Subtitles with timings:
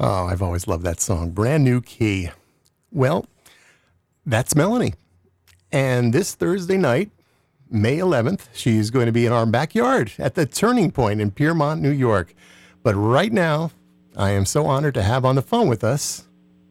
[0.00, 1.30] Oh, I've always loved that song.
[1.32, 2.30] Brand new key.
[2.92, 3.26] Well,
[4.24, 4.94] that's Melanie.
[5.72, 7.10] And this Thursday night,
[7.70, 11.80] May 11th, she's going to be in our backyard at the Turning Point in Piermont,
[11.80, 12.34] New York.
[12.82, 13.72] But right now,
[14.16, 16.28] I am so honored to have on the phone with us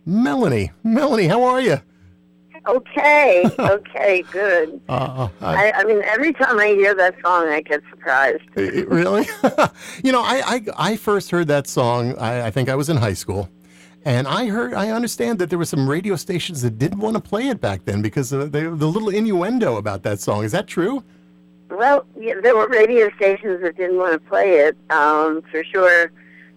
[0.08, 0.72] Melanie.
[0.84, 1.82] Melanie, how are you?
[2.66, 4.82] Okay, okay, good.
[4.90, 8.44] Uh, I, I, mean, every time I hear that song, I get surprised.
[8.56, 9.28] really?
[10.04, 12.18] you know, I, I, I first heard that song.
[12.18, 13.50] I, I think I was in high school,
[14.08, 14.74] and I heard.
[14.74, 17.84] I understand that there were some radio stations that didn't want to play it back
[17.84, 20.46] then because of the, the little innuendo about that song.
[20.46, 21.04] Is that true?
[21.70, 24.78] Well, yeah, there were radio stations that didn't want to play it.
[24.90, 26.10] Um, for sure,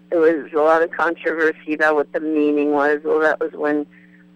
[0.09, 3.01] there was a lot of controversy about what the meaning was.
[3.03, 3.85] Well, that was when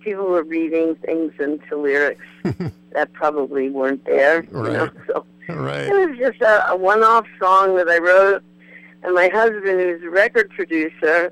[0.01, 2.25] people were reading things into lyrics
[2.91, 4.41] that probably weren't there.
[4.51, 4.71] Right.
[4.73, 4.91] You know?
[5.07, 5.87] So right.
[5.87, 8.43] it was just a, a one-off song that I wrote,
[9.03, 11.31] and my husband, who's a record producer,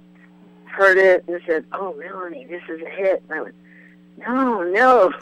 [0.73, 3.55] heard it and said, "Oh, Melanie, this is a hit." And I went,
[4.17, 5.13] "No, no,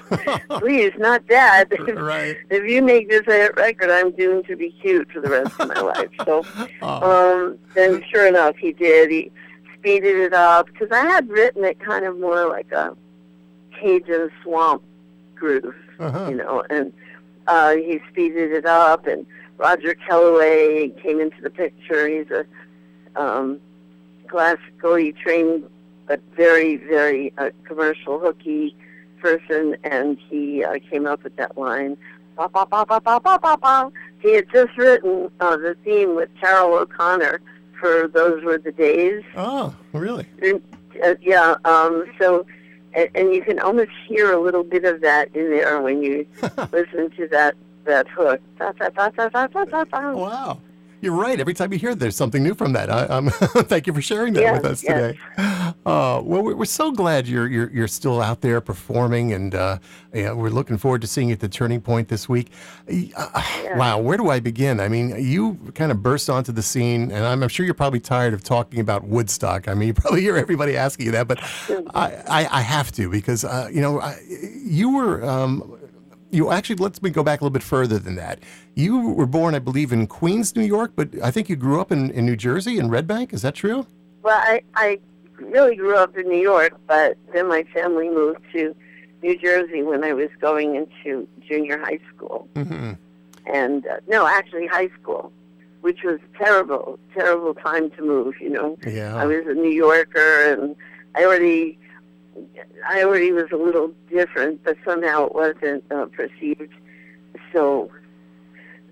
[0.59, 1.65] please, not that.
[1.95, 2.37] right.
[2.49, 5.59] if you make this a hit record, I'm doomed to be cute for the rest
[5.59, 6.45] of my life." So,
[6.81, 7.45] oh.
[7.47, 9.11] um, then sure enough, he did.
[9.11, 9.31] He
[9.77, 12.95] speeded it up because I had written it kind of more like a
[13.79, 14.83] Cajun swamp
[15.35, 16.27] groove, uh-huh.
[16.29, 16.93] you know, and
[17.47, 19.07] uh, he speeded it up.
[19.07, 19.25] And
[19.57, 22.07] Roger Kellaway came into the picture.
[22.07, 22.45] He's a
[23.15, 23.59] um,
[24.31, 25.69] classically trained,
[26.07, 28.75] but very, very uh, commercial hooky
[29.19, 31.97] person, and he uh, came up with that line.
[32.37, 33.91] Ba, ba, ba, ba, ba, ba, ba, ba.
[34.19, 37.41] He had just written uh, the theme with Carroll O'Connor
[37.79, 40.25] for "Those Were the Days." Oh, really?
[40.41, 40.61] And,
[41.03, 41.55] uh, yeah.
[41.65, 42.45] Um, so
[42.93, 46.25] and, and you can almost hear a little bit of that in there when you
[46.71, 47.55] listen to that
[47.85, 48.39] that hook.
[48.59, 50.11] Da, da, da, da, da, da, da.
[50.13, 50.59] Wow.
[51.01, 51.39] You're right.
[51.39, 52.91] Every time you hear it, there's something new from that.
[52.91, 55.15] I, um, thank you for sharing that Yes, with us yes.
[55.15, 55.19] today.
[55.83, 59.79] Uh, well, we're, so glad you're, you're you're still out there performing, and uh,
[60.13, 62.51] yeah, we're looking forward to seeing you at the Turning Point this week.
[63.17, 63.41] Uh,
[63.75, 64.79] Wow, where do I begin?
[64.79, 68.01] I mean, you kind of burst onto the scene, and I'm, I'm sure you're probably
[68.01, 69.67] tired of talking about Woodstock.
[69.67, 71.39] I mean, you probably hear everybody asking you that, but
[71.95, 75.23] I, I, I have to because uh, you know I, you were.
[75.25, 75.77] Um,
[76.31, 78.39] you actually let's me go back a little bit further than that.
[78.75, 81.91] You were born, I believe, in Queens, New York, but I think you grew up
[81.91, 83.33] in, in New Jersey, in Red Bank.
[83.33, 83.85] Is that true?
[84.23, 84.99] Well, I, I
[85.39, 88.75] really grew up in New York, but then my family moved to
[89.23, 92.47] New Jersey when I was going into junior high school.
[92.55, 92.93] Mm-hmm.
[93.47, 95.31] And uh, no, actually high school,
[95.81, 98.35] which was terrible, terrible time to move.
[98.39, 99.15] You know, Yeah.
[99.15, 100.75] I was a New Yorker, and
[101.15, 101.77] I already,
[102.87, 106.73] I already was a little different, but somehow it wasn't uh, perceived
[107.53, 107.89] so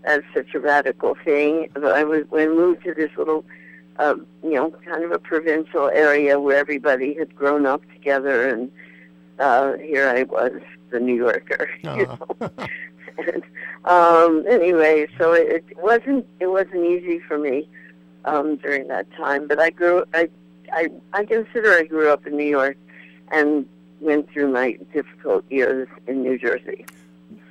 [0.04, 1.70] as such a radical thing.
[1.74, 3.46] But I was when moved to this little,
[3.98, 8.72] uh, you know, kind of a provincial area where everybody had grown up together, and
[9.40, 10.54] uh, here I was,
[10.92, 11.70] the New Yorker.
[11.84, 12.18] You Uh-huh.
[12.40, 12.50] know?
[13.18, 13.44] and,
[13.86, 17.68] um, anyway, so it, it wasn't it wasn't easy for me
[18.26, 19.48] um, during that time.
[19.48, 20.30] But I grew I,
[20.72, 22.78] I I consider I grew up in New York
[23.32, 23.66] and
[24.00, 26.86] went through my difficult years in New Jersey.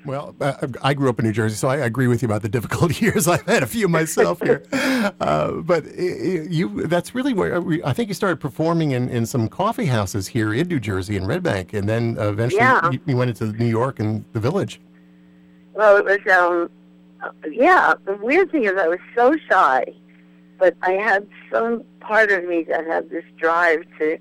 [0.07, 2.49] Well, uh, I grew up in New Jersey, so I agree with you about the
[2.49, 3.29] difficult years.
[3.29, 5.91] I've had a few myself here, uh, but i-
[6.49, 10.55] you—that's really where we, I think you started performing in, in some coffee houses here
[10.55, 12.91] in New Jersey in Red Bank, and then uh, eventually Yeah.
[13.07, 14.81] you, went into New York and the Village.
[15.75, 16.71] Well, it was um,
[17.23, 17.93] uh, yeah.
[18.07, 19.85] The weird thing is I was so shy,
[20.59, 24.17] but I had some part of me that had this drive to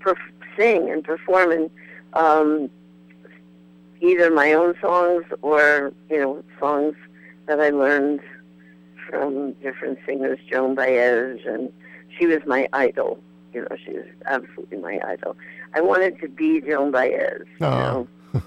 [0.00, 0.16] perf-
[0.58, 1.70] sing and perform and
[2.14, 2.68] um,
[4.00, 6.94] either my own songs or you know songs
[7.46, 8.20] that I learned
[9.08, 11.72] from different singers, Joan Baez, and
[12.18, 13.18] she was my idol.
[13.54, 15.34] You know, she was absolutely my idol.
[15.74, 17.40] I wanted to be Joan Baez.
[17.60, 18.06] You Oh.
[18.34, 18.42] know,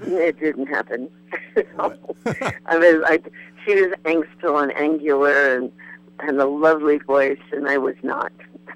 [0.06, 1.10] it didn't happen.
[1.78, 3.18] I was, I,
[3.66, 5.70] she was angstful and angular and
[6.20, 8.32] and a lovely voice, and I was not.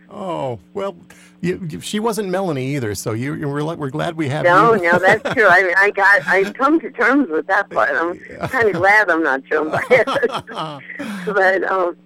[0.08, 0.96] Oh well,
[1.40, 4.74] you, you, she wasn't Melanie either, so you, you we're, we're glad we have No,
[4.74, 4.82] you.
[4.82, 5.46] no, that's true.
[5.48, 7.90] I mean, I got, I come to terms with that part.
[7.92, 8.18] I'm
[8.48, 10.04] kind of glad I'm not Joan Baez,
[11.26, 11.96] but um,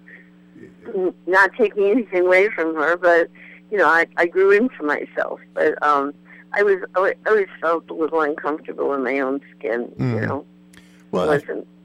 [1.27, 2.97] not taking anything away from her.
[2.97, 3.29] But
[3.69, 5.39] you know, I, I grew into myself.
[5.53, 6.13] But um,
[6.53, 9.91] I was, I always felt a little uncomfortable in my own skin.
[9.97, 10.27] You Mhm.
[10.27, 10.45] know,
[11.11, 11.67] well, it wasn't.
[11.67, 11.80] I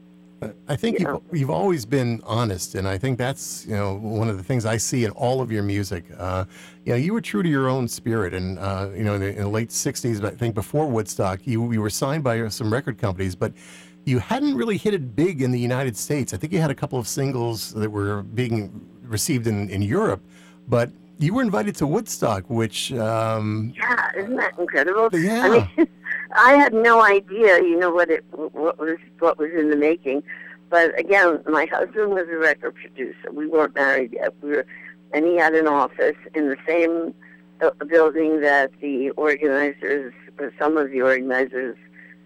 [0.75, 4.29] think you have you've, you've always been honest, and I think that's you know one
[4.29, 6.05] of the things I see in all of your music.
[6.17, 6.45] Uh,
[6.85, 9.29] you know, you were true to your own spirit, and uh, you know, in the,
[9.29, 12.97] in the, late '60s, I think before Woodstock, you you were signed by some record
[12.97, 13.53] companies, but
[14.05, 16.33] you hadn't really hit it big in the United States.
[16.33, 20.21] I think you had a couple of singles that were being received in, in Europe,
[20.67, 25.09] but you were invited to Woodstock, which um, yeah, isn't that incredible?
[25.19, 25.43] Yeah.
[25.43, 25.87] I mean,
[26.35, 30.23] I had no idea, you know, what it what was what was in the making.
[30.69, 33.31] But again, my husband was a record producer.
[33.31, 34.33] We weren't married yet.
[34.41, 34.65] We were,
[35.13, 37.13] and he had an office in the same
[37.61, 41.77] uh, building that the organizers, or some of the organizers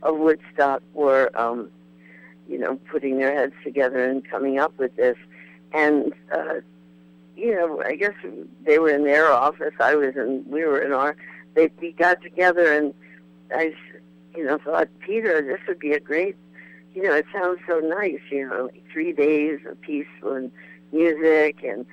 [0.01, 1.69] of Woodstock, were, um,
[2.50, 5.18] you know, putting their heads together and coming up with this.
[5.74, 6.56] And uh,
[7.36, 8.13] you know, I guess
[8.65, 9.74] they were in their office.
[9.80, 10.44] I was in.
[10.48, 11.15] We were in our.
[11.53, 12.94] They we got together and
[13.53, 13.74] I
[14.35, 16.35] you know, thought, Peter, this would be a great,
[16.93, 20.51] you know, it sounds so nice, you know, like three days of peaceful and
[20.91, 21.85] music and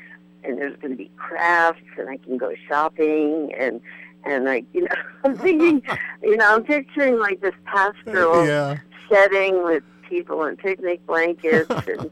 [0.44, 3.80] and there's going to be crafts and I can go shopping and
[4.24, 4.94] and I, you know,
[5.24, 5.82] I'm thinking,
[6.22, 8.78] you know, I'm picturing like this pastoral yeah.
[9.08, 12.10] setting with people and picnic blankets and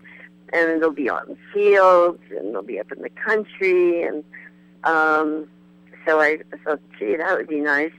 [0.52, 4.25] and it'll be on fields and it'll be up in the country and
[4.84, 5.49] um
[6.06, 7.93] so I thought, gee, that would be nice.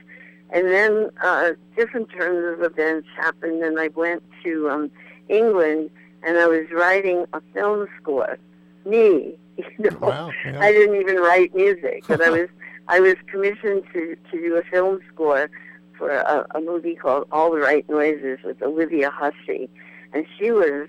[0.50, 4.90] And then uh, different turns of events happened, and I went to um,
[5.28, 5.90] England,
[6.22, 8.38] and I was writing a film score.
[8.86, 10.58] Me, you know, wow, yeah.
[10.58, 12.48] I didn't even write music, but I was
[12.88, 15.50] I was commissioned to to do a film score
[15.98, 19.68] for a, a movie called All the Right Noises with Olivia Hussey,
[20.14, 20.88] and she was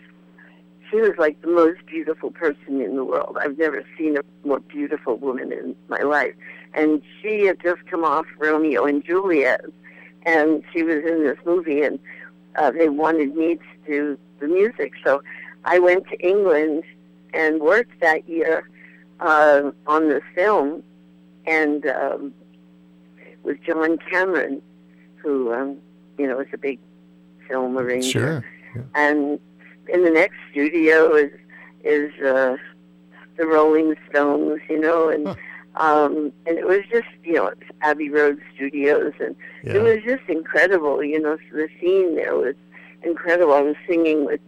[0.90, 3.38] she was like the most beautiful person in the world.
[3.42, 6.34] I've never seen a more beautiful woman in my life
[6.74, 9.66] and she had just come off Romeo and Juliet,
[10.26, 12.00] and she was in this movie, and
[12.56, 14.94] uh, they wanted me to do the music.
[15.04, 15.22] So
[15.66, 16.84] I went to England
[17.34, 18.70] and worked that year
[19.20, 20.84] uh, on the film,
[21.46, 22.34] and um,
[23.44, 24.62] with John Cameron,
[25.18, 25.78] who um,
[26.18, 26.80] you know is a big
[27.48, 28.10] film arranger.
[28.10, 28.46] Sure.
[28.76, 28.82] Yeah.
[28.94, 29.40] And
[29.92, 31.32] in the next studio is
[31.84, 32.58] is uh,
[33.38, 35.28] the Rolling Stones, you know, and.
[35.28, 35.36] Huh
[35.76, 37.52] um, and it was just, you know,
[37.82, 39.74] Abbey Road Studios, and yeah.
[39.74, 41.04] it was just incredible.
[41.04, 42.56] You know, so the scene there was
[43.04, 43.54] incredible.
[43.54, 44.42] I was singing with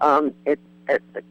[0.00, 0.58] um, at,
[0.88, 1.22] at the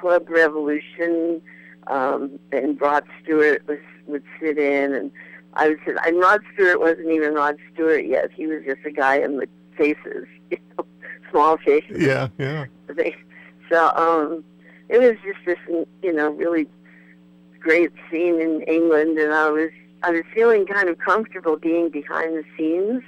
[0.00, 1.42] Club Revolution,
[1.88, 5.10] um, and Rod Stewart was would sit in, and
[5.54, 8.30] I was, and Rod Stewart wasn't even Rod Stewart yet.
[8.32, 10.86] He was just a guy in the faces, you know,
[11.30, 12.02] small faces.
[12.02, 12.66] Yeah, yeah.
[13.68, 14.44] So um,
[14.88, 16.68] it was just this, you know, really
[17.66, 19.70] great scene in England, and I was
[20.04, 23.02] I was feeling kind of comfortable being behind the scenes,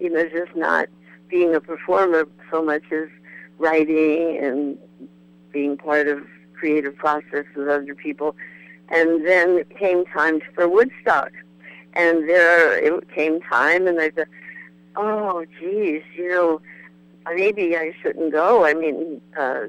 [0.00, 0.88] you know, just not
[1.28, 3.08] being a performer so much as
[3.58, 4.78] writing and
[5.52, 6.20] being part of
[6.54, 8.34] creative process with other people.
[8.88, 11.32] And then it came time for Woodstock,
[11.92, 14.28] and there it came time, and I said,
[14.96, 16.62] "Oh, geez, you know,
[17.34, 19.64] maybe I shouldn't go." I mean, uh,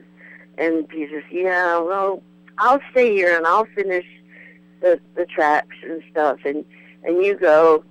[0.57, 2.23] and he says, "Yeah, well."
[2.57, 4.05] I'll stay here and I'll finish
[4.81, 6.65] the the tracks and stuff, and
[7.03, 7.83] and you go.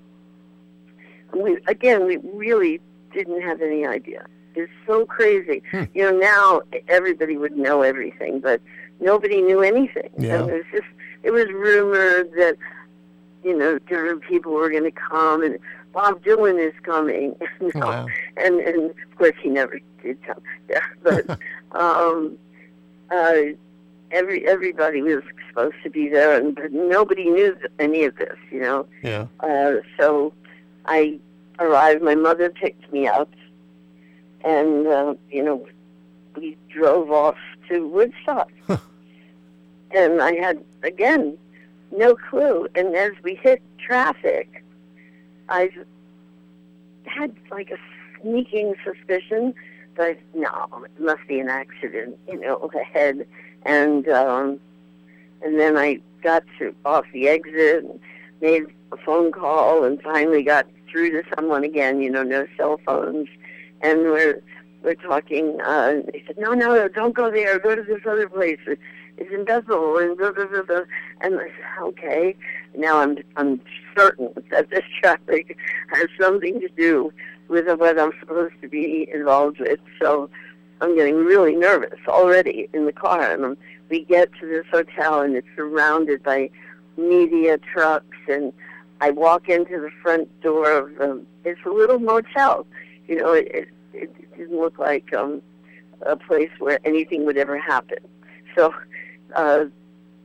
[1.35, 2.81] We again, we really
[3.13, 4.27] didn't have any idea.
[4.55, 5.63] It's so crazy.
[5.71, 5.85] Hmm.
[5.95, 8.61] You know, now everybody would know everything, but
[9.01, 10.11] nobody knew anything.
[10.19, 10.41] Yeah.
[10.41, 10.87] And it was just
[11.23, 12.57] it was rumored that
[13.45, 15.59] you know different people were going to come and
[15.93, 17.35] Bob Dylan is coming.
[17.61, 17.87] you know?
[17.87, 18.07] wow.
[18.37, 20.43] And and of course he never did come
[21.03, 21.31] but
[21.73, 22.37] um,
[23.11, 23.55] uh,
[24.13, 28.61] every everybody was supposed to be there, and but nobody knew any of this, you
[28.61, 28.87] know.
[29.03, 29.27] Yeah.
[29.41, 30.33] Uh, so
[30.87, 31.19] I
[31.59, 32.03] arrived.
[32.03, 33.31] My mother picked me up,
[34.45, 35.67] and uh, you know,
[36.37, 37.39] we drove off
[37.69, 38.51] to Woodstock,
[39.91, 41.37] and I had again
[41.91, 42.69] no clue.
[42.75, 44.63] And as we hit traffic,
[45.49, 45.71] I
[47.07, 47.79] had like a
[48.21, 49.55] sneaking suspicion
[49.97, 53.27] that no, it must be an accident, you know, ahead
[53.65, 54.61] and um,
[55.43, 58.01] and then I got to off the exit and
[58.41, 62.01] made a phone call and finally got through to someone again.
[62.01, 63.29] You know, no cell phones,
[63.81, 64.43] and we're
[64.83, 65.61] we're talking.
[65.65, 67.59] Uh, they said, "No, no, don't go there.
[67.59, 68.61] Go to this other place.
[69.17, 70.83] It's in Bethel." And blah, blah, blah, blah.
[71.21, 72.37] and I said, "Okay."
[72.77, 73.61] Now I'm I'm
[73.97, 75.57] certain that this traffic
[75.93, 77.13] has something to do
[77.49, 79.81] with what I'm supposed to be involved with.
[80.01, 80.31] So
[80.83, 83.33] I'm getting really nervous already in the car.
[83.33, 83.57] And
[83.89, 86.51] we get to this hotel, and it's surrounded by
[86.97, 88.17] media trucks.
[88.29, 88.53] And
[89.01, 91.25] I walk into the front door of the.
[91.45, 92.67] It's a little motel.
[93.07, 95.41] You know, it it, it didn't look like um
[96.05, 97.99] a place where anything would ever happen.
[98.57, 98.75] So
[99.37, 99.67] uh,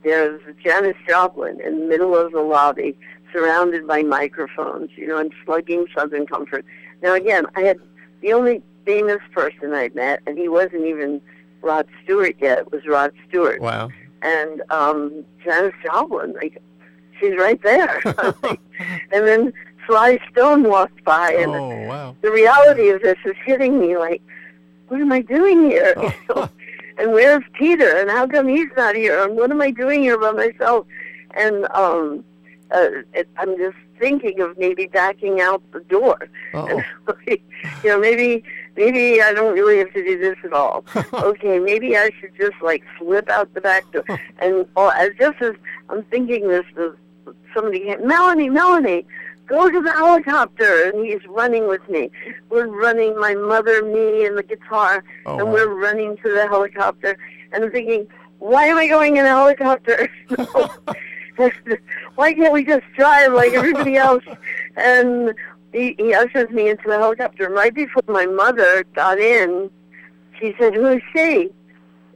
[0.02, 2.96] there's Janis Joplin in the middle of the lobby,
[3.32, 6.64] surrounded by microphones, you know, and slugging Southern Comfort.
[7.00, 7.78] Now, again, I had
[8.22, 11.20] the only famous person I'd met, and he wasn't even
[11.60, 13.60] Rod Stewart yet, was Rod Stewart.
[13.60, 13.90] Wow.
[14.22, 16.62] And um, Janis Joplin, like,
[17.20, 18.00] she's right there.
[19.12, 19.52] and then
[19.86, 22.16] Sly Stone walked by, and Oh, wow.
[22.22, 24.22] the reality of this is hitting me like,
[24.88, 25.92] what am I doing here?
[26.30, 26.48] Know?
[26.98, 27.94] and where's Peter?
[27.98, 29.22] And how come he's not here?
[29.22, 30.86] And what am I doing here by myself?
[31.36, 32.24] And um,
[32.70, 36.28] uh, it, I'm just thinking of maybe backing out the door.
[36.54, 36.82] Oh,
[37.26, 37.38] you
[37.84, 38.44] know, maybe
[38.78, 40.84] maybe I don't really have to do this at all.
[41.12, 44.04] okay, maybe I should just like slip out the back door.
[44.38, 45.54] And oh, as just as
[45.88, 46.96] I'm thinking this, the,
[47.52, 49.04] somebody came, Melanie, Melanie,
[49.46, 52.10] go to the helicopter, and he's running with me.
[52.50, 55.54] We're running, my mother, me, and the guitar, oh, and wow.
[55.54, 57.18] we're running to the helicopter.
[57.52, 58.06] And I'm thinking,
[58.38, 60.08] why am I going in a helicopter?
[62.14, 64.24] why can't we just drive like everybody else?
[64.76, 65.34] And
[65.72, 67.48] he, he ushers me into the helicopter.
[67.50, 69.70] Right before my mother got in,
[70.40, 71.50] she said, "Who is she?"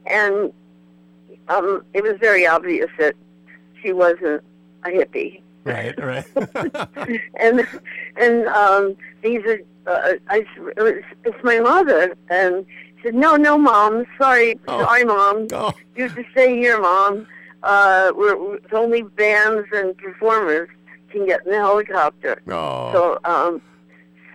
[0.07, 0.51] And
[1.47, 3.15] um, it was very obvious that
[3.81, 4.43] she wasn't
[4.85, 5.41] a hippie.
[5.65, 6.25] right, right.
[7.39, 7.67] and
[8.17, 10.45] and um, these are uh, I,
[10.77, 10.93] it was,
[11.25, 12.15] it's my mother.
[12.29, 12.65] And
[12.97, 14.05] she said, "No, no, mom.
[14.17, 14.81] Sorry, Oh.
[14.83, 15.47] sorry, mom.
[15.53, 17.27] oh, You have to stay here, mom.
[17.63, 20.67] Uh, we're, we're it's only bands and performers
[21.13, 22.91] can get in the helicopter." oh.
[22.91, 23.61] So, um,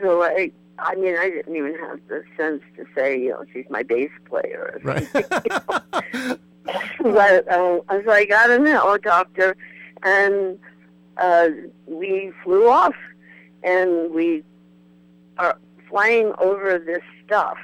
[0.01, 3.67] so I, I mean, I didn't even have the sense to say, you know, she's
[3.69, 4.81] my bass player.
[4.83, 5.07] Right.
[7.03, 9.57] but um, so I got in the helicopter,
[10.03, 10.59] and
[11.17, 11.49] uh,
[11.87, 12.95] we flew off,
[13.63, 14.45] and we
[15.39, 15.59] are
[15.89, 17.59] flying over this stuff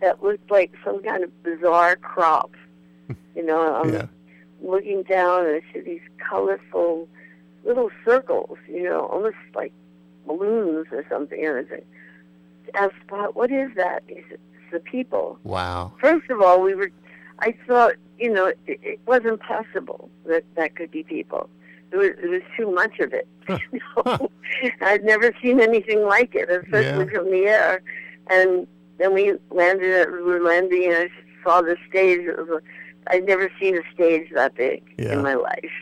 [0.00, 2.50] that looked like some kind of bizarre crop.
[3.34, 4.06] You know, I'm yeah.
[4.60, 7.08] looking down, and I see these colorful
[7.64, 8.58] little circles.
[8.68, 9.72] You know, almost like
[10.26, 11.44] balloons or something.
[11.44, 11.84] And I said,
[12.74, 15.92] asked Spot, "What is that?" He said, "It's the people." Wow.
[16.00, 16.90] First of all, we were.
[17.38, 21.48] I thought, you know, it, it wasn't possible that that could be people.
[21.90, 23.26] There was, there was too much of it.
[23.72, 24.30] You know?
[24.82, 27.18] I'd never seen anything like it, especially Yeah.
[27.18, 27.82] from the air.
[28.30, 28.66] And
[28.98, 29.92] then we landed.
[29.92, 31.10] At, we were landing, and I
[31.42, 32.20] saw the stage.
[32.20, 35.14] It was a, I'd never seen a stage that big Yeah.
[35.14, 35.72] in my life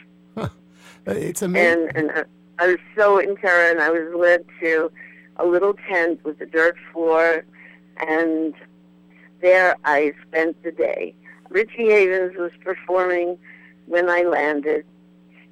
[1.07, 1.89] It's amazing.
[1.95, 2.27] and and
[2.59, 4.91] I- was so in terror, and I was led to
[5.37, 7.45] a little tent with a dirt floor,
[8.07, 8.55] and
[9.41, 11.15] there I spent the day.
[11.49, 13.39] Richie Havens was performing
[13.87, 14.85] when I landed,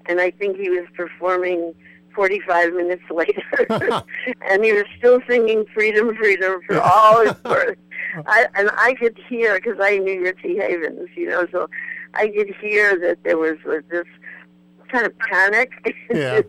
[0.07, 1.75] and I think he was performing
[2.14, 3.43] 45 minutes later,
[4.43, 7.78] and he was still singing "Freedom, Freedom" for all his worth.
[8.26, 11.69] I, and I could hear because I knew Richie Havens, you know, so
[12.14, 14.07] I could hear that there was uh, this
[14.90, 15.71] kind of panic,
[16.14, 16.40] Yeah.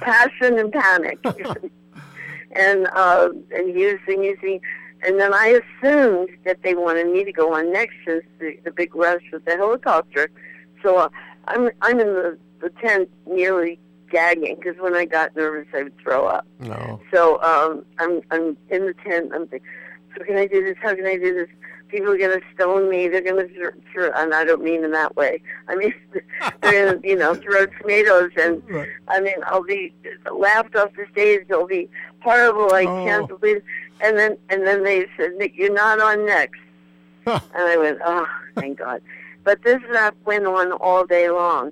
[0.00, 1.18] passion and panic,
[2.52, 4.60] and uh, and using singing,
[5.06, 8.70] and then I assumed that they wanted me to go on next since the, the
[8.70, 10.30] big rush with the helicopter.
[10.82, 11.08] So uh,
[11.48, 13.78] I'm I'm in the, the tent nearly
[14.10, 16.46] gagging because when I got nervous I would throw up.
[16.58, 17.00] no.
[17.12, 19.32] So um, I'm I'm in the tent.
[19.34, 19.68] I'm thinking,
[20.10, 20.76] how can I do this?
[20.82, 21.48] How can I do this?
[21.92, 23.06] People are gonna stone me.
[23.06, 25.42] They're gonna throw, throw and I don't mean in that way.
[25.68, 25.92] I mean
[26.62, 28.88] they're gonna you know throw tomatoes and Right.
[29.08, 29.92] I mean I'll be
[30.34, 31.46] laughed off the stage.
[31.48, 31.88] They'll be
[32.20, 32.72] horrible.
[32.74, 33.04] I Oh.
[33.04, 33.62] can't believe.
[34.00, 36.58] And then and then they said Nick, you're not on next.
[37.24, 37.38] Huh.
[37.54, 39.00] And I went, oh, thank God.
[39.44, 41.70] But this rap went on all day long.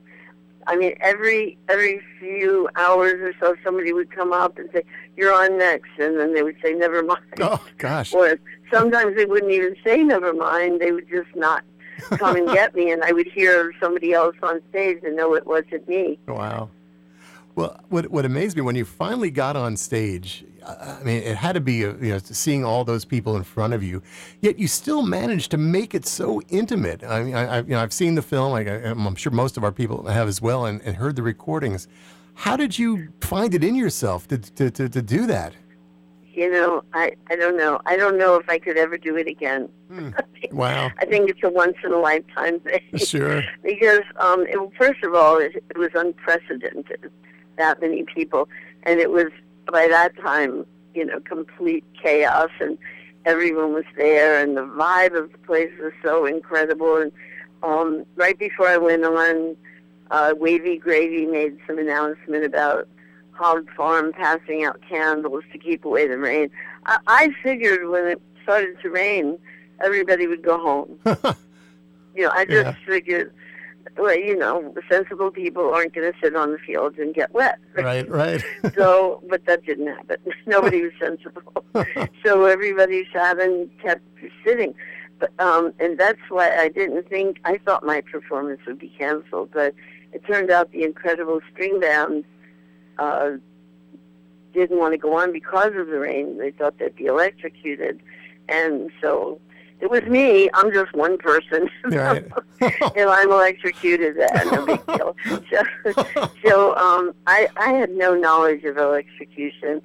[0.68, 4.84] I mean, every every few hours or so, somebody would come up and say,
[5.16, 8.12] "You're on next," and then they would say, "Never mind." Oh gosh.
[8.18, 8.38] Or
[8.70, 11.64] sometimes they wouldn't even say "Never mind." They would just not
[12.10, 15.46] come and get me, and I would hear somebody else on stage and know it
[15.46, 16.18] wasn't me.
[16.26, 16.70] Wow.
[17.54, 21.52] Well, what what amazed me when you finally got on stage, I mean, it had
[21.52, 24.02] to be uh, you know seeing all those people in front of you,
[24.40, 27.02] yet you still managed to make it so intimate.
[27.02, 29.56] I mean, I, I you know I've seen the film, like I, I'm sure most
[29.56, 31.88] of our people have as well, and, and heard the recordings.
[32.34, 35.54] How did you find it in yourself to to, to, to do that?
[36.32, 37.80] You know, I I don't know.
[37.86, 39.68] I don't know if I could ever do it again.
[39.90, 40.10] Hmm.
[40.52, 40.90] Wow.
[40.98, 42.80] I think it's a once in a lifetime thing.
[42.96, 43.42] Sure.
[43.62, 47.10] because um, it, first of all, it, it was unprecedented.
[47.56, 48.48] That many people,
[48.84, 49.26] and it was
[49.70, 52.78] by that time, you know, complete chaos, and
[53.26, 56.96] everyone was there, and the vibe of the place was so incredible.
[56.96, 57.12] And
[57.62, 59.56] um, right before I went on,
[60.10, 62.88] uh, Wavy Gravy made some announcement about
[63.32, 66.50] Hog Farm passing out candles to keep away the rain.
[66.86, 69.38] I, I figured when it started to rain
[69.82, 70.98] everybody would go home.
[72.14, 72.74] you know, I just Yeah.
[72.86, 73.32] figured,
[73.96, 77.58] well, you know, sensible people aren't going to sit on the fields and get wet.
[77.74, 78.42] right, right.
[78.76, 80.18] So, but that didn't happen.
[80.46, 81.64] Nobody was sensible.
[82.24, 84.02] so everybody sat and kept
[84.44, 84.74] sitting.
[85.18, 89.50] But um, and that's why I didn't think I thought my performance would be canceled,
[89.52, 89.74] but
[90.12, 92.24] it turned out the incredible string band
[92.98, 93.32] uh,
[94.52, 96.38] didn't want to go on because of the rain.
[96.38, 98.00] They thought they'd be electrocuted,
[98.48, 99.40] and so
[99.80, 100.50] it was me.
[100.54, 101.68] I'm just one person.
[101.84, 102.24] right.
[102.60, 104.16] and I'm electrocuted.
[104.50, 105.16] No big deal.
[105.50, 106.04] So,
[106.44, 109.82] so um, I I had no knowledge of electrocution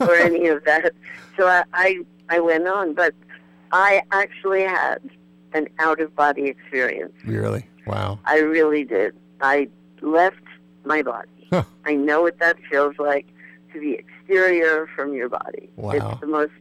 [0.00, 0.92] or any of that.
[1.36, 3.14] So I, I I went on, but
[3.72, 4.98] I actually had
[5.54, 7.12] an out of body experience.
[7.24, 7.66] really?
[7.86, 8.20] Wow.
[8.24, 9.14] I really did.
[9.40, 9.68] I
[10.00, 10.36] left
[10.84, 11.28] my body.
[11.84, 13.26] I know what that feels like
[13.72, 15.70] to be exterior from your body.
[15.76, 15.92] Wow.
[15.92, 16.52] It's the most.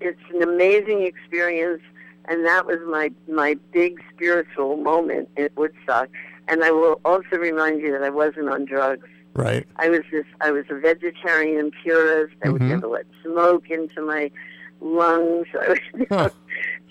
[0.00, 1.82] It's an amazing experience,
[2.26, 6.08] and that was my my big spiritual moment at Woodstock.
[6.46, 9.06] And I will also remind you that I wasn't on drugs.
[9.34, 9.66] Right.
[9.76, 12.34] I was just I was a vegetarian purist.
[12.44, 12.68] I would Mhm.
[12.68, 14.30] never let smoke into my
[14.80, 15.46] lungs.
[15.60, 16.28] I was, Huh.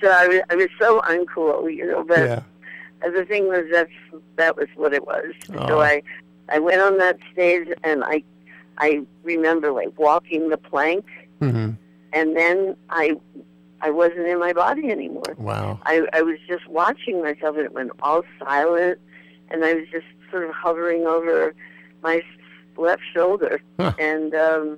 [0.01, 2.03] so I was I was so uncool, you know.
[2.03, 2.41] But Yeah.
[3.09, 3.91] the thing was that's
[4.35, 5.31] that was what it was.
[5.53, 5.67] Oh.
[5.67, 6.03] So I
[6.49, 8.23] I went on that stage and I
[8.77, 11.05] I remember like walking the plank
[11.39, 11.71] hmm
[12.13, 13.15] and then I
[13.81, 15.35] I wasn't in my body anymore.
[15.37, 15.79] Wow.
[15.83, 18.99] I I was just watching myself and it went all silent
[19.49, 21.53] and I was just sort of hovering over
[22.03, 22.21] my
[22.77, 23.93] left shoulder Huh.
[23.99, 24.77] and um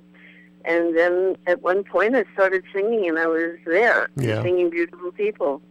[0.64, 4.42] and then at one point I started singing and I was there Yeah.
[4.42, 5.62] singing beautiful people.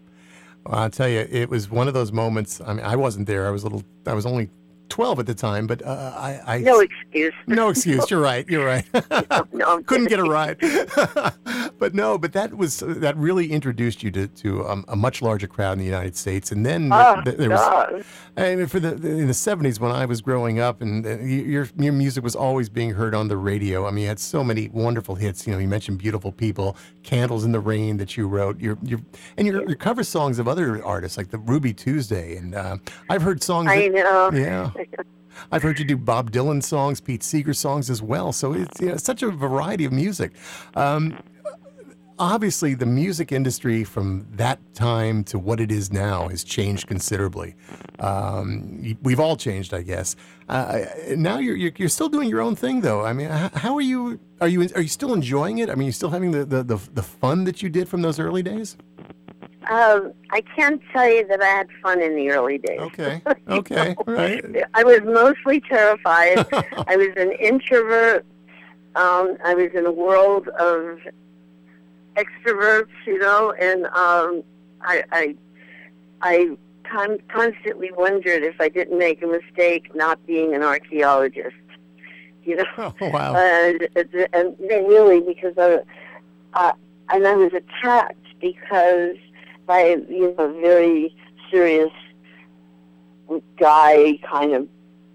[0.65, 2.59] Well, I'll tell you, it was one of those moments.
[2.59, 3.47] I mean, I wasn't there.
[3.47, 3.83] I was a little.
[4.05, 4.49] I was only
[4.89, 6.41] twelve at the time, but uh, I.
[6.55, 7.33] I No excuse.
[7.47, 8.09] no excuse.
[8.11, 8.47] You're right.
[8.49, 8.85] You're right.
[9.53, 10.57] no, I'm Couldn't get a ride.
[11.79, 15.47] but no, but that was that really introduced you to to um, a much larger
[15.47, 18.05] crowd in the United States, and then Oh, th- there was.
[18.37, 21.17] I mean, for the, the in the seventies when I was growing up, and uh,
[21.19, 23.85] your your music was always being heard on the radio.
[23.87, 25.45] I mean, you had so many wonderful hits.
[25.45, 28.59] You know, you mentioned "Beautiful People," "Candles in the Rain" that you wrote.
[28.59, 28.99] Your your
[29.37, 32.77] and your, your cover songs of other artists like the Ruby Tuesday, and uh,
[33.09, 33.69] I've heard songs.
[33.69, 34.31] I that- know.
[34.33, 34.71] yeah,
[35.51, 38.31] I've heard you do Bob Dylan songs, Pete Seeger songs as well.
[38.31, 40.33] So it's you know, such a variety of music.
[40.75, 41.17] Um,
[42.17, 47.55] obviously, the music industry from that time to what it is now has changed considerably.
[47.99, 50.15] Um, we've all changed, I guess.
[50.47, 53.05] Uh, now you're, you're you're still doing your own thing, though.
[53.05, 54.19] I mean, how are you?
[54.41, 55.69] Are you are you still enjoying it?
[55.69, 58.19] I mean, you still having the, the, the, the fun that you did from those
[58.19, 58.77] early days?
[59.69, 62.79] Um, I can't tell you that I had fun in the early days.
[62.79, 64.43] Okay, okay, right.
[64.73, 66.45] I was mostly terrified.
[66.87, 68.25] I was an introvert.
[68.95, 70.99] Um, I was in a world of
[72.15, 74.43] extroverts, you know, and um,
[74.81, 75.35] I, I,
[76.21, 76.57] I
[76.89, 81.55] con- constantly wondered if I didn't make a mistake not being an archaeologist.
[82.43, 83.35] You know, Oh, wow.
[83.35, 83.73] uh,
[84.33, 85.79] and then really because I,
[86.55, 86.71] uh,
[87.09, 89.17] and I was attacked because
[89.69, 91.15] by you know a very
[91.51, 91.91] serious
[93.59, 94.67] guy kind of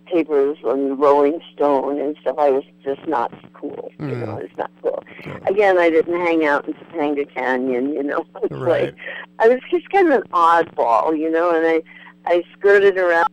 [0.06, 2.36] papers on Rolling Stone and stuff.
[2.38, 3.90] I was just not cool.
[3.98, 4.28] You know, Mm.
[4.28, 5.02] I was not cool.
[5.26, 5.38] Yeah.
[5.48, 7.92] Again, I didn't hang out in Topanga Canyon.
[7.92, 8.84] You know, It's Right.
[8.84, 8.94] like
[9.40, 11.18] I was just kind of an oddball.
[11.18, 11.82] You know, and I
[12.26, 13.28] I skirted around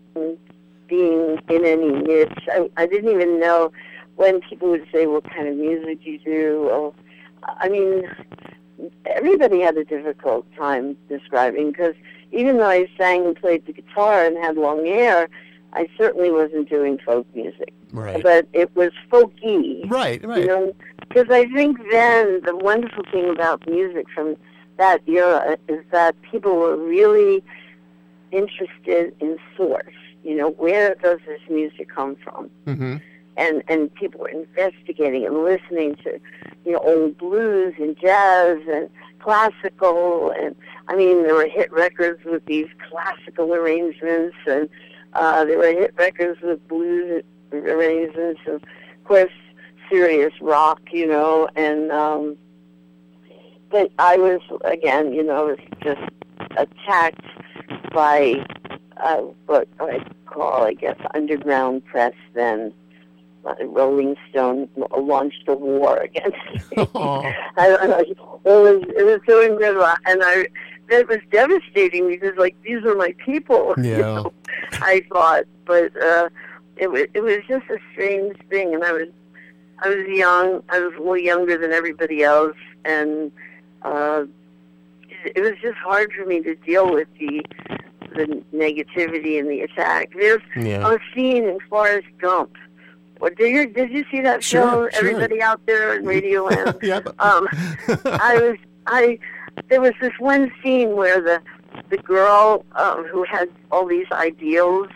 [0.87, 2.43] being in any niche.
[2.51, 3.71] I, I didn't even know
[4.15, 6.95] when people would say, "What kind of music do you do?" Well,
[7.43, 8.03] I mean,
[9.05, 11.95] everybody had a difficult time describing because
[12.31, 15.29] even though I sang and played the guitar and had long hair,
[15.73, 17.73] I certainly wasn't doing folk music.
[17.91, 18.23] Right.
[18.23, 19.89] But it was folky.
[19.89, 20.45] Right, You right.
[20.45, 20.73] know,
[21.07, 24.35] because I think then the wonderful thing about music from
[24.77, 27.43] that era is that people were really
[28.31, 29.93] interested in source.
[30.23, 32.49] You know, where does this music come from?
[32.65, 32.97] hmm
[33.37, 36.19] And and people were investigating and listening to,
[36.65, 38.89] you know, old blues and jazz and
[39.19, 40.55] classical and
[40.87, 44.67] I mean there were hit records with these classical arrangements and
[45.13, 48.63] uh, there were hit records with blues arrangements and of
[49.03, 49.31] course
[49.89, 52.37] serious rock, you know, and um
[53.69, 56.01] but I was again, you know, was just
[56.57, 57.25] attacked
[57.93, 58.45] by
[58.97, 62.13] uh, what I call, I guess, underground press.
[62.33, 62.73] Then
[63.61, 66.37] Rolling Stone launched a war against
[66.75, 66.87] me.
[66.95, 67.99] I don't know.
[67.99, 70.47] It was it was so incredible, and I
[70.89, 73.73] it was devastating because like these are my people.
[73.77, 74.33] you know,
[74.73, 76.29] I thought, but uh,
[76.77, 79.07] it was it was just a strange thing, and I was
[79.79, 80.63] I was young.
[80.69, 83.31] I was a little younger than everybody else, and
[83.83, 84.25] uh,
[85.25, 87.43] it was just hard for me to deal with the
[88.15, 90.11] the negativity and the attack.
[90.13, 90.85] There's Yeah.
[90.93, 92.55] a scene in Forrest Gump.
[93.21, 94.71] What did you did you see that Sure, show?
[94.71, 94.91] sure.
[94.95, 96.83] Everybody out there in Radio Land.
[97.19, 97.47] um,
[98.05, 98.57] I was
[98.87, 99.19] I
[99.69, 101.39] there was this one scene where the
[101.91, 104.87] the girl um, who had all these ideals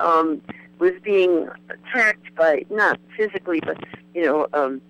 [0.00, 0.42] um,
[0.80, 3.76] was being attacked by not physically but
[4.14, 4.80] you know um,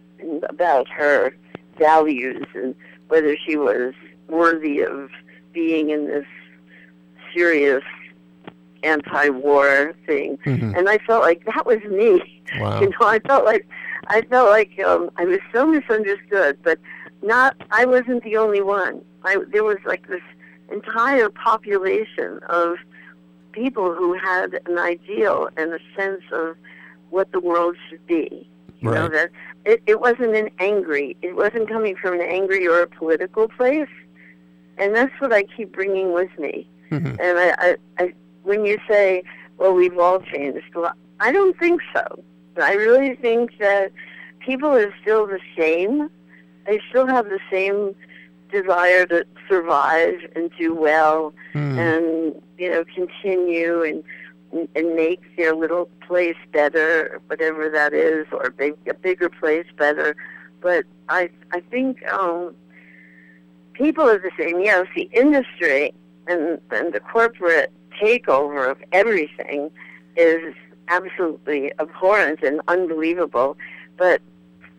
[0.48, 1.36] about her
[1.78, 2.74] values and
[3.08, 3.92] whether she was
[4.28, 5.10] worthy of
[5.52, 6.26] being in this
[7.34, 7.84] serious
[8.82, 10.76] anti-war thing Mhm.
[10.76, 12.80] and I felt like that was me Wow.
[12.80, 13.66] you know, I felt like
[14.08, 16.78] I felt like um, I was so misunderstood, but
[17.22, 17.54] not.
[17.70, 19.02] I wasn't the only one.
[19.24, 20.22] I there was like this
[20.72, 22.76] entire population of
[23.52, 26.56] people who had an ideal and a sense of
[27.10, 28.48] what the world should be.
[28.80, 29.30] You know that
[29.64, 31.16] it, it wasn't an angry.
[31.22, 33.92] It wasn't coming from an angry or a political place,
[34.78, 36.66] and that's what I keep bringing with me.
[36.90, 37.16] Mhm.
[37.20, 38.12] And I, I, I,
[38.42, 39.22] when you say,
[39.58, 42.22] "Well, we've all changed," well, I don't think so.
[42.60, 43.92] I really think that
[44.40, 46.10] people are still the same.
[46.66, 47.94] They still have the same
[48.50, 51.78] desire to survive and do well, Hmm.
[51.78, 54.04] and you know, continue and
[54.74, 60.16] and make their little place better, whatever that is, or make a bigger place better.
[60.60, 62.54] But I, I think um,
[63.74, 64.60] people are the same.
[64.60, 65.92] Yes, the industry
[66.26, 69.70] and and the corporate takeover of everything
[70.16, 70.54] is
[70.88, 73.56] absolutely abhorrent and unbelievable.
[73.96, 74.20] But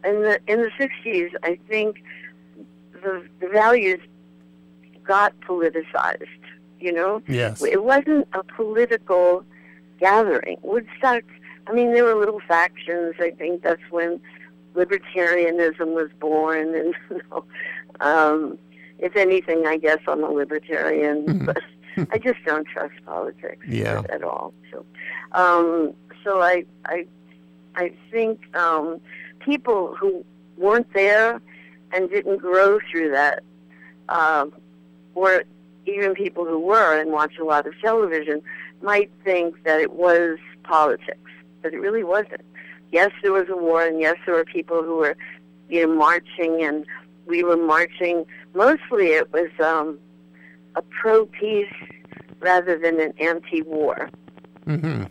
[0.04, 2.04] in the in the sixties, I think
[2.94, 4.00] the the values
[5.04, 6.26] got politicized.
[6.80, 7.62] You know, yes.
[7.62, 9.46] it wasn't a political
[10.00, 10.58] gathering.
[10.64, 11.24] Woodstock.
[11.68, 13.14] I mean, there were little factions.
[13.20, 14.20] I think that's when
[14.76, 17.44] libertarianism was born, and you know,
[18.00, 18.58] um,
[19.00, 21.46] if anything, I guess I'm a libertarian, Mhm.
[21.46, 21.62] but
[22.12, 24.04] I just don't trust politics Yeah.
[24.10, 24.54] at all.
[24.72, 24.86] So,
[25.34, 27.06] um, so I, I,
[27.76, 29.00] I think um,
[29.40, 30.24] people who
[30.58, 31.42] weren't there
[31.94, 33.44] and didn't grow through that,
[34.10, 34.54] um,
[35.16, 35.44] or
[35.86, 38.42] even people who were and watch a lot of television,
[38.82, 42.42] might think that it was politics, but it really wasn't.
[42.92, 45.16] Yes, there was a war, and yes, there were people who were,
[45.70, 46.86] you know, marching, and
[47.26, 48.26] we were marching.
[48.54, 49.98] Mostly, it was um,
[50.76, 51.74] a pro-peace
[52.40, 54.10] rather than an anti-war.
[54.66, 55.04] hmm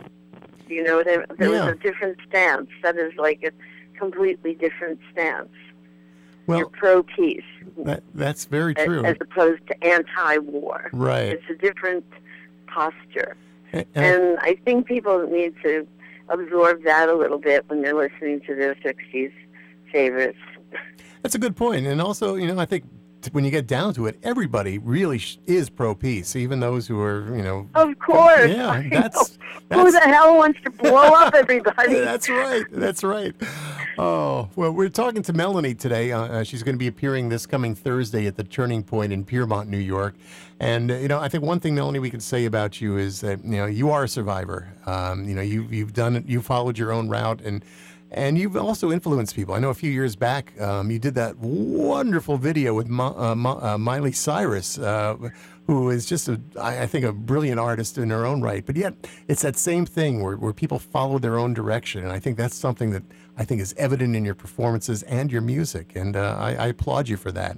[0.68, 1.66] You know, there, there Yeah.
[1.66, 2.68] was a different stance.
[2.83, 3.51] That is like a
[3.99, 5.49] completely different stance.
[6.49, 7.44] You're Well, pro-peace
[7.79, 9.05] that, that's very true.
[9.05, 10.88] as opposed to anti-war.
[10.92, 11.33] right.
[11.33, 12.05] It's a different
[12.66, 13.37] posture.
[13.73, 15.87] And- and- I think people need to
[16.29, 19.33] absorb that a little bit when they're listening to their 60s
[19.92, 20.38] favorites.
[21.23, 21.87] That's a good point.
[21.87, 22.85] And also, you know, I think
[23.33, 27.01] when you get down to it, everybody really sh- is pro peace, even those who
[27.01, 27.69] are, you know.
[27.75, 28.51] Of course.
[28.51, 29.39] Yeah, I that's.
[29.73, 32.01] Who the hell wants to blow up everybody?
[32.01, 32.65] that's right.
[32.73, 33.35] That's right.
[33.99, 36.13] Oh, well, we're talking to Melanie today.
[36.13, 39.25] Uh, uh, she's going to be appearing this coming Thursday at the Turning Point in
[39.25, 40.15] Piermont, New York.
[40.59, 43.21] And uh, you know, I think one thing, Melanie, we can say about you is
[43.21, 44.69] that you know you are a survivor.
[44.87, 46.27] Um, you know, you you've done it.
[46.27, 47.65] You followed your own route, and
[48.11, 49.55] and you've also influenced people.
[49.55, 53.35] I know a few years back, um, you did that wonderful video with Ma, uh,
[53.35, 55.16] Ma, uh, Miley Cyrus, uh,
[55.66, 58.66] who is just a, I think, a brilliant artist in her own right.
[58.66, 58.94] But yet,
[59.29, 62.57] it's that same thing where, where people follow their own direction, and I think that's
[62.57, 63.05] something that
[63.37, 67.09] I think is evident in your performances and your music, and uh, I, I applaud
[67.09, 67.57] you for that.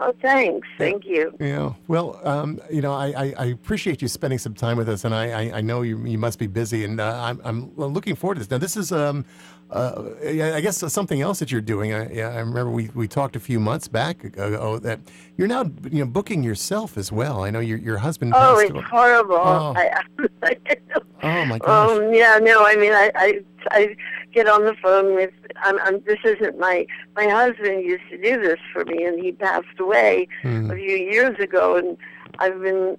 [0.00, 0.66] Oh, thanks.
[0.78, 1.34] Thank you.
[1.40, 1.72] Yeah.
[1.88, 5.12] Well, um, you know, I, I, I appreciate you spending some time with us, and
[5.12, 8.34] I, I, I know you, you must be busy, and uh, I'm, I'm looking forward
[8.36, 8.50] to this.
[8.50, 9.24] Now, this is, um,
[9.72, 11.92] uh, I guess something else that you're doing.
[11.92, 15.00] I, yeah, I remember we, we talked a few months back ago that
[15.36, 17.42] you're now, you know, booking yourself as well.
[17.42, 18.32] I know your your husband.
[18.36, 18.82] Oh, it's away.
[18.82, 19.34] horrible.
[19.34, 19.74] Oh.
[19.76, 20.02] I,
[21.20, 21.98] Oh my gosh.
[21.98, 23.40] um, yeah, no, I mean, I, I,
[23.72, 23.96] I
[24.38, 25.30] get on the phone with.
[25.62, 26.00] I'm, I'm.
[26.06, 26.86] This isn't my.
[27.16, 30.70] My husband used to do this for me, and he passed away Hmm.
[30.70, 31.96] a few years ago, and
[32.38, 32.96] I've been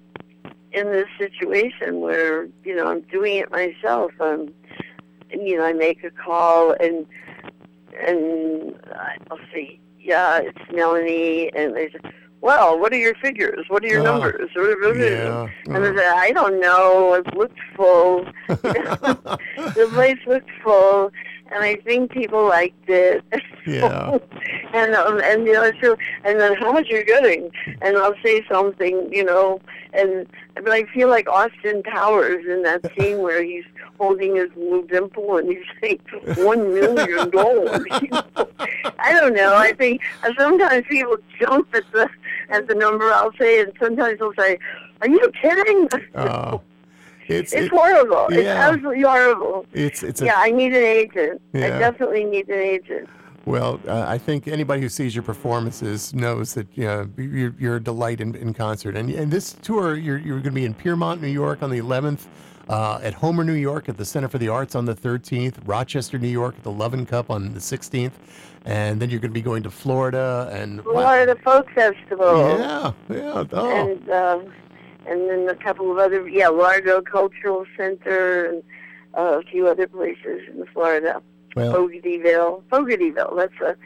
[0.72, 4.12] in this situation where you know I'm doing it myself.
[4.20, 4.52] Um,
[5.32, 7.06] and, you know, I make a call, and
[8.06, 8.74] and
[9.30, 9.80] I'll see.
[9.98, 12.00] Yeah, it's Melanie, and they say,
[12.40, 13.64] "Well, what are your figures?
[13.68, 15.46] What are your Oh, numbers?" Yeah.
[15.66, 17.14] And I said, I don't know.
[17.14, 18.24] It looked full.
[18.48, 21.12] the place looked full,
[21.50, 23.24] and I think people liked it.
[23.66, 24.18] Yeah.
[24.74, 27.50] and um, and you know, so and then how much you're getting?
[27.82, 29.60] And I'll say something, you know,
[29.92, 33.64] and but I feel like Austin Powers in that scene where he's
[33.98, 36.00] holding his little dimple and he's saying
[36.38, 37.86] one million dollars.
[38.98, 39.54] I don't know.
[39.54, 40.00] I think
[40.38, 42.08] sometimes people jump at the
[42.50, 44.58] at the number I'll say, and sometimes they'll say,
[45.02, 46.60] "Are you kidding?" Oh,
[47.30, 48.26] it's it's it- horrible.
[48.30, 49.66] It's absolutely horrible.
[49.72, 51.40] it's it's Yeah, I need an agent.
[51.54, 53.08] I definitely need an agent.
[53.46, 57.76] Well, uh, I think anybody who sees your performances knows that you know, you're, you're
[57.76, 58.96] a delight in, in concert.
[58.96, 61.78] And, and this tour, you're, you're going to be in Piermont, New York on the
[61.78, 62.26] 11th,
[62.68, 66.18] uh, at Homer, New York at the Center for the Arts on the 13th, Rochester,
[66.18, 68.12] New York at the Lovin' Cup on the 16th,
[68.64, 70.92] and then you're going to be going to Florida and wow.
[70.92, 72.58] Florida Folk Festival.
[72.58, 73.44] Yeah, yeah.
[73.52, 74.40] Oh, and uh,
[75.06, 78.62] and then a couple of other yeah Largo Cultural Center and
[79.16, 81.20] uh, a few other places in Florida.
[81.56, 83.36] well, Fogartyville, Fogartyville.
[83.36, 83.76] That's a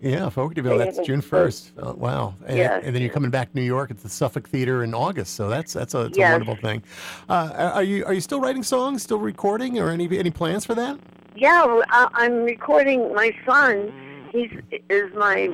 [0.00, 0.78] yeah, Fogartyville.
[0.78, 1.72] That's June 1st.
[1.78, 2.34] Oh, wow.
[2.46, 2.78] And, Yeah.
[2.84, 5.34] and then you're coming back to New York at the Suffolk Theater in August.
[5.34, 6.84] So that's that's a, it's a wonderful thing.
[7.28, 10.74] Uh, are you are you still writing songs, still recording, or any any plans for
[10.76, 10.98] that?
[11.34, 11.64] yeah.
[11.66, 13.12] well, I, I'm recording.
[13.12, 13.92] My son,
[14.32, 14.50] he's
[14.88, 15.48] is my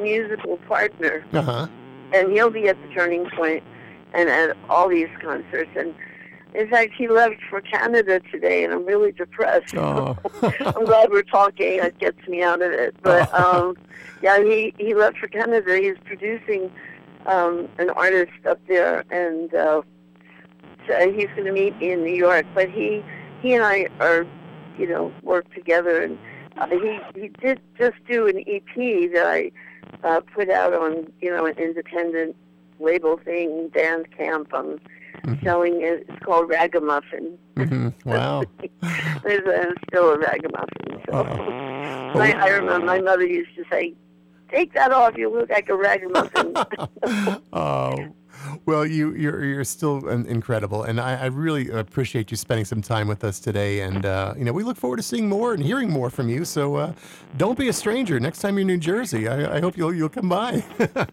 [0.00, 1.66] musical partner, Uh huh.
[2.14, 3.62] and he'll be at the Turning Point
[4.14, 5.70] and at all these concerts.
[5.76, 5.94] And
[6.54, 9.74] in fact, he left for Canada today, and I'm really depressed.
[9.74, 10.16] Oh.
[10.42, 11.78] I'm glad we're talking.
[11.78, 12.94] It gets me out of it.
[13.02, 13.76] But um,
[14.22, 15.78] yeah, he he left for Canada.
[15.78, 16.70] He's producing
[17.26, 19.82] um, an artist up there, and uh,
[20.86, 22.46] so he's going to meet me in New York.
[22.54, 23.02] But he
[23.40, 24.26] he and I are,
[24.78, 26.02] you know, work together.
[26.02, 26.18] And
[26.58, 29.52] uh, he he did just do an EP that I
[30.04, 32.36] uh, put out on you know an independent
[32.82, 34.52] label thing, Bandcamp.
[34.52, 34.78] I'm
[35.42, 36.06] selling it.
[36.08, 37.38] It's called Ragamuffin.
[37.56, 38.08] Mm-hmm.
[38.08, 38.44] Wow.
[39.22, 41.02] There's a, still a ragamuffin.
[41.08, 41.24] So.
[42.18, 43.94] I, I remember my mother used to say,
[44.50, 45.16] "Take that off.
[45.16, 46.54] You look like a ragamuffin."
[47.52, 48.14] oh,
[48.66, 53.08] well, you you're you're still incredible, and I, I really appreciate you spending some time
[53.08, 53.80] with us today.
[53.80, 56.44] And uh, you know, we look forward to seeing more and hearing more from you.
[56.44, 56.92] So uh,
[57.36, 58.18] don't be a stranger.
[58.20, 60.64] Next time you're in New Jersey, I, I hope you'll you'll come by.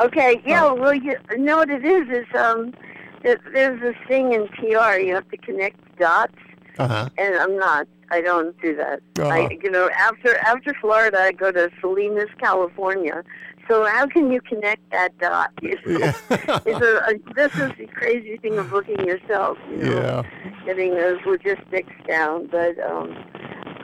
[0.00, 0.70] okay, yeah.
[0.72, 2.74] Well, you know what it is is um,
[3.22, 4.98] there, there's this thing in PR.
[4.98, 6.34] You have to connect dots,
[6.78, 7.08] uh huh.
[7.18, 7.86] and I'm not.
[8.10, 9.00] I don't do that.
[9.18, 9.28] Uh-huh.
[9.28, 13.24] I, you know, after after Florida, I go to Salinas, California.
[13.68, 15.50] So how can you connect that dot?
[15.62, 15.98] You know?
[15.98, 16.60] Yeah.
[16.66, 19.58] It's a, a, this is the crazy thing of booking yourself.
[19.70, 20.24] You know?
[20.24, 20.64] yeah.
[20.64, 23.16] getting those logistics down, but um,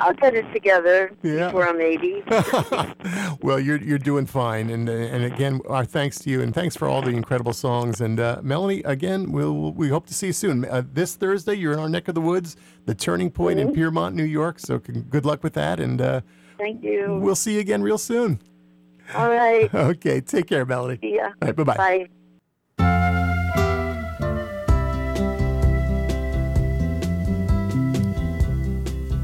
[0.01, 1.47] I'll get it together Yeah.
[1.47, 2.23] before I'm 80.
[3.42, 6.88] well, you're you're doing fine, and and again, our thanks to you, and thanks for
[6.88, 8.01] all the incredible songs.
[8.01, 10.64] And uh, Melanie, again, we'll we hope to see you soon.
[10.64, 14.14] Uh, this Thursday, you're in our neck of the woods, the Turning Point in Piermont,
[14.14, 14.59] New York.
[14.59, 16.21] So good luck with that, and uh,
[16.59, 17.18] Thank you.
[17.21, 18.40] we'll see you again real soon.
[19.14, 19.70] All right.
[19.92, 20.98] Okay, take care, Melanie.
[21.01, 21.27] See ya.
[21.27, 21.77] All right, bye-bye.
[21.77, 22.09] Bye.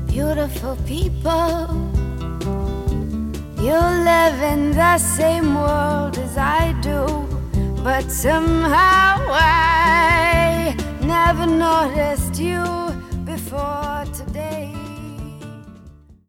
[0.07, 1.69] Beautiful people,
[3.61, 3.79] you
[4.11, 7.07] live in the same world as I do,
[7.85, 12.65] but somehow I never noticed you